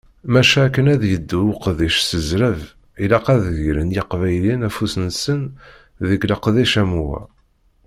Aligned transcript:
Maca, 0.33 0.61
akken 0.65 0.87
ad 0.93 1.01
yeddu 1.11 1.39
uqeddic 1.51 1.97
s 2.01 2.09
zzreb, 2.27 2.61
ilaq 3.03 3.25
ad 3.33 3.41
d-gren 3.55 3.95
yiqbayliyen 3.95 4.65
afus-nsen 4.67 5.41
deg 6.09 6.21
leqdic 6.29 6.73
am 6.83 6.93
wa. 7.07 7.19